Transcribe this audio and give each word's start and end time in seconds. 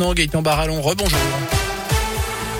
maintenant. 0.00 0.14
Gaëtan 0.14 0.42
Barallon, 0.42 0.80
rebonjour. 0.80 1.69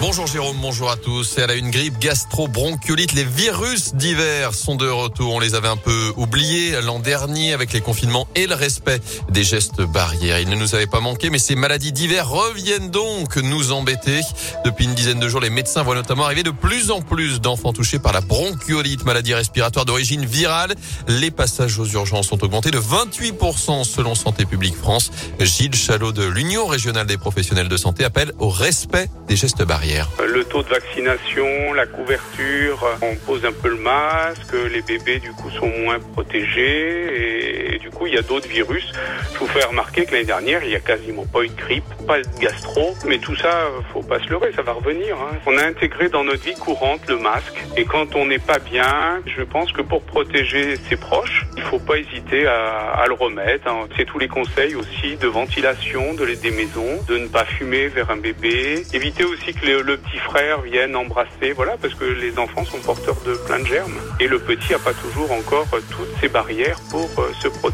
Bonjour 0.00 0.28
Jérôme, 0.28 0.56
bonjour 0.62 0.92
à 0.92 0.96
tous. 0.96 1.38
Et 1.38 1.42
à 1.42 1.48
la 1.48 1.54
une 1.56 1.70
grippe 1.70 1.98
gastro-bronchiolite, 1.98 3.14
les 3.14 3.24
virus 3.24 3.96
d'hiver 3.96 4.54
sont 4.54 4.76
de 4.76 4.88
retour. 4.88 5.34
On 5.34 5.40
les 5.40 5.56
avait 5.56 5.66
un 5.66 5.76
peu 5.76 6.12
oubliés 6.16 6.80
l'an 6.82 7.00
dernier 7.00 7.52
avec 7.52 7.72
les 7.72 7.80
confinements 7.80 8.28
et 8.36 8.46
le 8.46 8.54
respect 8.54 9.00
des 9.28 9.42
gestes 9.42 9.82
barrières. 9.82 10.38
Ils 10.38 10.48
ne 10.48 10.54
nous 10.54 10.76
avaient 10.76 10.86
pas 10.86 11.00
manqué, 11.00 11.30
mais 11.30 11.40
ces 11.40 11.56
maladies 11.56 11.90
d'hiver 11.90 12.28
reviennent 12.28 12.90
donc 12.90 13.36
nous 13.38 13.72
embêter. 13.72 14.20
Depuis 14.64 14.84
une 14.84 14.94
dizaine 14.94 15.18
de 15.18 15.28
jours, 15.28 15.40
les 15.40 15.50
médecins 15.50 15.82
voient 15.82 15.96
notamment 15.96 16.26
arriver 16.26 16.44
de 16.44 16.52
plus 16.52 16.92
en 16.92 17.02
plus 17.02 17.40
d'enfants 17.40 17.72
touchés 17.72 17.98
par 17.98 18.12
la 18.12 18.20
bronchiolite, 18.20 19.04
maladie 19.04 19.34
respiratoire 19.34 19.84
d'origine 19.84 20.24
virale. 20.24 20.76
Les 21.08 21.32
passages 21.32 21.76
aux 21.80 21.86
urgences 21.86 22.30
ont 22.30 22.38
augmenté 22.40 22.70
de 22.70 22.78
28% 22.78 23.82
selon 23.82 24.14
Santé 24.14 24.44
publique 24.44 24.76
France. 24.76 25.10
Gilles 25.40 25.74
Chalot 25.74 26.12
de 26.12 26.22
l'Union 26.22 26.68
régionale 26.68 27.08
des 27.08 27.18
professionnels 27.18 27.68
de 27.68 27.76
santé 27.76 28.04
appelle 28.04 28.32
au 28.38 28.48
respect 28.48 29.10
des 29.26 29.34
gestes 29.34 29.64
barrières. 29.64 29.87
Le 30.26 30.44
taux 30.44 30.62
de 30.62 30.68
vaccination, 30.68 31.72
la 31.72 31.86
couverture, 31.86 32.86
on 33.00 33.14
pose 33.16 33.44
un 33.44 33.52
peu 33.52 33.68
le 33.68 33.76
masque, 33.76 34.54
les 34.70 34.82
bébés 34.82 35.18
du 35.18 35.32
coup 35.32 35.50
sont 35.50 35.68
moins 35.82 35.98
protégés 35.98 37.47
du 37.78 37.90
coup 37.90 38.06
il 38.06 38.14
y 38.14 38.18
a 38.18 38.22
d'autres 38.22 38.48
virus. 38.48 38.92
Je 39.34 39.38
vous 39.38 39.46
fais 39.46 39.64
remarquer 39.64 40.04
que 40.04 40.12
l'année 40.12 40.24
dernière 40.24 40.62
il 40.64 40.70
y 40.70 40.76
a 40.76 40.80
quasiment 40.80 41.26
pas 41.26 41.42
eu 41.42 41.48
de 41.48 41.56
grippe, 41.56 41.84
pas 42.06 42.20
de 42.20 42.38
gastro, 42.40 42.94
mais 43.06 43.18
tout 43.18 43.36
ça 43.36 43.68
faut 43.92 44.02
pas 44.02 44.20
se 44.20 44.28
leurrer, 44.28 44.52
ça 44.54 44.62
va 44.62 44.72
revenir. 44.72 45.16
Hein. 45.16 45.36
On 45.46 45.56
a 45.56 45.64
intégré 45.64 46.08
dans 46.08 46.24
notre 46.24 46.44
vie 46.44 46.54
courante 46.54 47.00
le 47.08 47.16
masque 47.16 47.64
et 47.76 47.84
quand 47.84 48.14
on 48.14 48.26
n'est 48.26 48.38
pas 48.38 48.58
bien, 48.58 49.22
je 49.26 49.42
pense 49.42 49.72
que 49.72 49.82
pour 49.82 50.02
protéger 50.02 50.76
ses 50.88 50.96
proches, 50.96 51.46
il 51.56 51.62
faut 51.62 51.78
pas 51.78 51.98
hésiter 51.98 52.46
à, 52.46 53.04
le 53.08 53.14
remettre. 53.14 53.68
Hein. 53.68 53.88
C'est 53.96 54.04
tous 54.04 54.18
les 54.18 54.28
conseils 54.28 54.74
aussi 54.74 55.16
de 55.16 55.26
ventilation 55.26 56.14
de 56.14 56.28
des 56.34 56.50
maisons, 56.50 57.02
de 57.08 57.16
ne 57.16 57.26
pas 57.26 57.44
fumer 57.44 57.88
vers 57.88 58.10
un 58.10 58.16
bébé, 58.16 58.82
éviter 58.92 59.24
aussi 59.24 59.54
que 59.54 59.66
le 59.66 59.96
petit 59.96 60.18
frère 60.18 60.60
vienne 60.60 60.94
embrasser, 60.94 61.52
voilà, 61.54 61.76
parce 61.80 61.94
que 61.94 62.04
les 62.04 62.38
enfants 62.38 62.64
sont 62.64 62.78
porteurs 62.78 63.16
de 63.26 63.34
plein 63.46 63.58
de 63.60 63.66
germes. 63.66 63.98
Et 64.20 64.28
le 64.28 64.38
petit 64.38 64.72
n'a 64.72 64.78
pas 64.78 64.92
toujours 64.92 65.30
encore 65.32 65.66
toutes 65.90 66.08
ces 66.20 66.28
barrières 66.28 66.78
pour 66.90 67.08
euh, 67.18 67.32
se 67.40 67.48
protéger. 67.48 67.67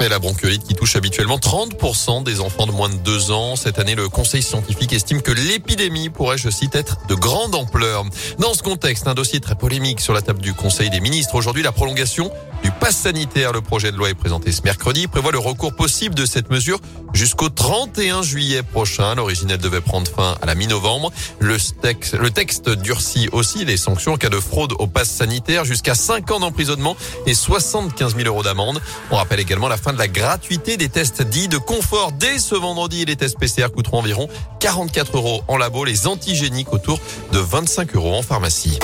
Et 0.00 0.08
la 0.08 0.18
bronchiolite 0.18 0.64
qui 0.64 0.74
touche 0.74 0.96
habituellement 0.96 1.38
30% 1.38 2.24
des 2.24 2.40
enfants 2.40 2.66
de 2.66 2.72
moins 2.72 2.88
de 2.88 2.96
2 2.96 3.30
ans. 3.30 3.56
Cette 3.56 3.78
année, 3.78 3.94
le 3.94 4.08
conseil 4.08 4.42
scientifique 4.42 4.92
estime 4.92 5.22
que 5.22 5.32
l'épidémie 5.32 6.08
pourrait, 6.08 6.38
je 6.38 6.50
cite, 6.50 6.74
être 6.74 6.98
de 7.08 7.14
grande 7.14 7.54
ampleur. 7.54 8.04
Dans 8.38 8.54
ce 8.54 8.62
contexte, 8.62 9.06
un 9.06 9.14
dossier 9.14 9.40
très 9.40 9.54
polémique 9.54 10.00
sur 10.00 10.12
la 10.12 10.22
table 10.22 10.40
du 10.40 10.54
conseil 10.54 10.90
des 10.90 11.00
ministres. 11.00 11.34
Aujourd'hui, 11.34 11.62
la 11.62 11.72
prolongation 11.72 12.30
du 12.62 12.70
pass 12.70 12.96
sanitaire. 12.96 13.52
Le 13.52 13.60
projet 13.60 13.92
de 13.92 13.96
loi 13.96 14.10
est 14.10 14.14
présenté 14.14 14.52
ce 14.52 14.62
mercredi. 14.62 15.06
prévoit 15.06 15.32
le 15.32 15.38
recours 15.38 15.74
possible 15.74 16.14
de 16.14 16.24
cette 16.24 16.50
mesure 16.50 16.78
jusqu'au 17.12 17.48
31 17.48 18.22
juillet 18.22 18.62
prochain. 18.62 19.14
L'original 19.14 19.58
devait 19.58 19.80
prendre 19.80 20.10
fin 20.10 20.36
à 20.40 20.46
la 20.46 20.54
mi-novembre. 20.54 21.12
Le 21.38 21.56
texte, 21.82 22.14
le 22.14 22.30
texte 22.30 22.70
durcit 22.70 23.28
aussi 23.32 23.64
les 23.64 23.76
sanctions 23.76 24.14
en 24.14 24.16
cas 24.16 24.28
de 24.28 24.40
fraude 24.40 24.74
au 24.78 24.86
pass 24.86 25.10
sanitaire 25.10 25.64
jusqu'à 25.64 25.94
5 25.94 26.30
ans 26.30 26.40
d'emprisonnement 26.40 26.96
et 27.26 27.34
75 27.34 28.16
000 28.16 28.26
euros 28.28 28.42
d'amende. 28.42 28.80
On 29.10 29.16
rappelle 29.16 29.40
également 29.40 29.68
la 29.68 29.76
fin 29.76 29.92
de 29.92 29.98
la 29.98 30.08
gratuité 30.08 30.76
des 30.76 30.88
tests 30.88 31.22
dits 31.22 31.48
de 31.48 31.58
confort. 31.58 32.12
Dès 32.12 32.38
ce 32.38 32.54
vendredi, 32.54 33.04
les 33.04 33.16
tests 33.16 33.38
PCR 33.38 33.68
coûteront 33.74 33.98
environ 33.98 34.28
44 34.60 35.16
euros 35.16 35.42
en 35.48 35.56
labo, 35.56 35.84
les 35.84 36.06
antigéniques 36.06 36.72
autour 36.72 37.00
de 37.32 37.38
25 37.38 37.94
euros 37.96 38.14
en 38.14 38.22
pharmacie. 38.22 38.78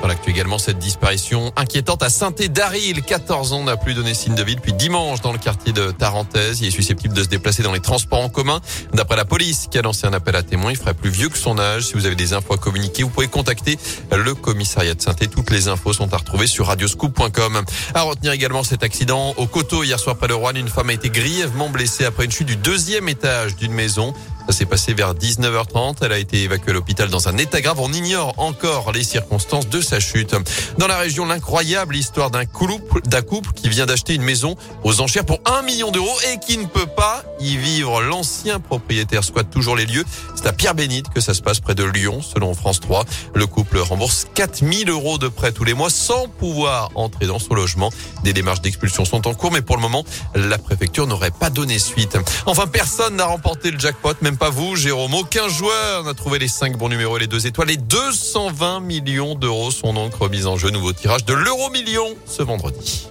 Dans 0.00 0.08
l'actu 0.08 0.30
également, 0.30 0.58
cette 0.58 0.78
disparition 0.78 1.52
inquiétante 1.56 2.02
à 2.02 2.08
Saint-Daril. 2.08 3.02
14 3.02 3.52
ans 3.52 3.64
n'a 3.64 3.76
plus 3.76 3.92
donné 3.92 4.14
signe 4.14 4.34
de 4.34 4.42
vie 4.42 4.56
depuis 4.56 4.72
dimanche 4.72 5.20
dans 5.20 5.32
le 5.32 5.38
quartier 5.38 5.72
de 5.72 5.90
Tarentaise. 5.90 6.60
Il 6.62 6.68
est 6.68 6.70
susceptible 6.70 7.12
de 7.14 7.22
se 7.22 7.28
déplacer 7.28 7.62
dans 7.62 7.72
les 7.72 7.80
transports 7.80 8.20
en 8.20 8.30
commun. 8.30 8.60
D'après 8.94 9.16
la 9.16 9.26
police 9.26 9.68
qui 9.70 9.78
a 9.78 9.82
lancé 9.82 10.06
un 10.06 10.12
appel 10.14 10.36
à 10.36 10.42
témoins, 10.42 10.70
il 10.70 10.76
ferait 10.76 10.94
plus 10.94 11.10
vieux 11.10 11.28
que 11.28 11.36
son 11.36 11.58
âge. 11.58 11.88
Si 11.88 11.94
vous 11.94 12.06
avez 12.06 12.14
des 12.14 12.32
infos 12.32 12.54
à 12.54 12.58
communiquer, 12.58 13.02
vous 13.02 13.10
pouvez 13.10 13.28
contacter 13.28 13.78
le 14.16 14.34
commissariat 14.34 14.94
de 14.94 15.02
saint 15.02 15.12
Toutes 15.12 15.50
les 15.50 15.68
infos 15.68 15.92
sont 15.92 16.12
à 16.14 16.16
retrouver 16.16 16.46
sur 16.46 16.68
radioscoop.com. 16.68 17.62
À 17.94 18.02
retenir 18.02 18.32
également 18.32 18.64
cet 18.64 18.82
accident 18.82 19.34
au 19.36 19.46
Coteau 19.46 19.84
hier 19.84 20.00
soir 20.00 20.16
près 20.16 20.28
de 20.28 20.32
Rouen. 20.32 20.54
Une 20.54 20.68
femme 20.68 20.88
a 20.88 20.94
été 20.94 21.10
grièvement 21.10 21.68
blessée 21.68 22.06
après 22.06 22.24
une 22.24 22.30
chute 22.30 22.46
du 22.46 22.56
deuxième 22.56 23.08
étage 23.08 23.54
d'une 23.56 23.72
maison. 23.72 24.14
Ça 24.50 24.56
s'est 24.56 24.66
passé 24.66 24.94
vers 24.94 25.14
19h30. 25.14 25.98
Elle 26.02 26.10
a 26.10 26.18
été 26.18 26.42
évacuée 26.42 26.72
à 26.72 26.74
l'hôpital 26.74 27.08
dans 27.08 27.28
un 27.28 27.38
état 27.38 27.60
grave. 27.60 27.78
On 27.78 27.92
ignore 27.92 28.34
encore 28.36 28.90
les 28.90 29.04
circonstances 29.04 29.68
de 29.68 29.80
sa 29.80 30.00
chute. 30.00 30.34
Dans 30.76 30.88
la 30.88 30.98
région, 30.98 31.24
l'incroyable 31.24 31.94
histoire 31.94 32.32
d'un 32.32 32.46
couple, 32.46 33.00
d'un 33.02 33.22
couple 33.22 33.52
qui 33.52 33.68
vient 33.68 33.86
d'acheter 33.86 34.12
une 34.14 34.24
maison 34.24 34.56
aux 34.82 35.00
enchères 35.00 35.24
pour 35.24 35.38
un 35.44 35.62
million 35.62 35.92
d'euros 35.92 36.18
et 36.32 36.40
qui 36.40 36.58
ne 36.58 36.66
peut 36.66 36.86
pas 36.86 37.22
y 37.38 37.58
vivre. 37.58 38.02
L'ancien 38.02 38.58
propriétaire 38.58 39.22
squatte 39.22 39.50
toujours 39.50 39.76
les 39.76 39.86
lieux. 39.86 40.04
C'est 40.34 40.48
à 40.48 40.52
Pierre-Bénite 40.52 41.10
que 41.10 41.20
ça 41.20 41.32
se 41.32 41.42
passe 41.42 41.60
près 41.60 41.76
de 41.76 41.84
Lyon, 41.84 42.20
selon 42.20 42.52
France 42.54 42.80
3. 42.80 43.04
Le 43.36 43.46
couple 43.46 43.78
rembourse 43.78 44.26
4000 44.34 44.90
euros 44.90 45.18
de 45.18 45.28
prêt 45.28 45.52
tous 45.52 45.62
les 45.62 45.74
mois 45.74 45.90
sans 45.90 46.26
pouvoir 46.26 46.90
entrer 46.96 47.26
dans 47.28 47.38
son 47.38 47.54
logement. 47.54 47.92
Des 48.24 48.32
démarches 48.32 48.62
d'expulsion 48.62 49.04
sont 49.04 49.28
en 49.28 49.34
cours, 49.34 49.52
mais 49.52 49.62
pour 49.62 49.76
le 49.76 49.82
moment, 49.82 50.04
la 50.34 50.58
préfecture 50.58 51.06
n'aurait 51.06 51.30
pas 51.30 51.50
donné 51.50 51.78
suite. 51.78 52.18
Enfin, 52.46 52.66
personne 52.66 53.14
n'a 53.14 53.26
remporté 53.26 53.70
le 53.70 53.78
jackpot, 53.78 54.14
même 54.22 54.38
pas 54.40 54.48
vous, 54.48 54.74
Jérôme. 54.74 55.12
Aucun 55.12 55.48
joueur 55.48 56.02
n'a 56.04 56.14
trouvé 56.14 56.38
les 56.38 56.48
5 56.48 56.78
bons 56.78 56.88
numéros 56.88 57.18
et 57.18 57.20
les 57.20 57.26
2 57.26 57.46
étoiles. 57.46 57.68
Les 57.68 57.76
220 57.76 58.80
millions 58.80 59.34
d'euros 59.34 59.70
sont 59.70 59.92
donc 59.92 60.14
remis 60.14 60.46
en 60.46 60.56
jeu. 60.56 60.70
Nouveau 60.70 60.94
tirage 60.94 61.26
de 61.26 61.34
l'euro 61.34 61.68
million 61.68 62.16
ce 62.24 62.42
vendredi. 62.42 63.06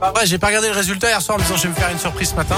Bah 0.00 0.12
ouais, 0.14 0.24
j'ai 0.24 0.38
pas 0.38 0.46
regardé 0.46 0.68
le 0.68 0.74
résultat 0.74 1.08
hier 1.08 1.20
soir 1.20 1.36
en 1.36 1.40
me 1.40 1.44
disant 1.44 1.56
je 1.56 1.64
vais 1.64 1.70
me 1.70 1.74
faire 1.74 1.90
une 1.90 1.98
surprise 1.98 2.30
ce 2.30 2.36
matin. 2.36 2.56